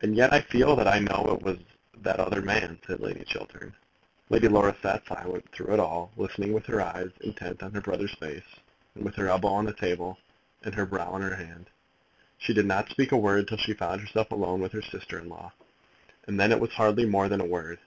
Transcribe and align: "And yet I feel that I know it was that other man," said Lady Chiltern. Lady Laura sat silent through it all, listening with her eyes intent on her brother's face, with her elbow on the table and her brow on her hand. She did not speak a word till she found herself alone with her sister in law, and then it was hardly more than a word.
"And 0.00 0.16
yet 0.16 0.32
I 0.32 0.40
feel 0.40 0.74
that 0.76 0.88
I 0.88 0.98
know 0.98 1.26
it 1.36 1.44
was 1.44 1.58
that 1.98 2.18
other 2.20 2.40
man," 2.40 2.78
said 2.86 3.00
Lady 3.00 3.22
Chiltern. 3.22 3.74
Lady 4.30 4.48
Laura 4.48 4.74
sat 4.80 5.06
silent 5.06 5.46
through 5.52 5.74
it 5.74 5.78
all, 5.78 6.10
listening 6.16 6.54
with 6.54 6.64
her 6.64 6.80
eyes 6.80 7.10
intent 7.20 7.62
on 7.62 7.74
her 7.74 7.82
brother's 7.82 8.14
face, 8.14 8.46
with 8.94 9.14
her 9.16 9.28
elbow 9.28 9.48
on 9.48 9.66
the 9.66 9.74
table 9.74 10.16
and 10.62 10.74
her 10.74 10.86
brow 10.86 11.10
on 11.10 11.20
her 11.20 11.36
hand. 11.36 11.68
She 12.38 12.54
did 12.54 12.64
not 12.64 12.88
speak 12.88 13.12
a 13.12 13.18
word 13.18 13.46
till 13.46 13.58
she 13.58 13.74
found 13.74 14.00
herself 14.00 14.30
alone 14.30 14.62
with 14.62 14.72
her 14.72 14.80
sister 14.80 15.18
in 15.18 15.28
law, 15.28 15.52
and 16.26 16.40
then 16.40 16.50
it 16.50 16.58
was 16.60 16.70
hardly 16.72 17.04
more 17.04 17.28
than 17.28 17.42
a 17.42 17.44
word. 17.44 17.78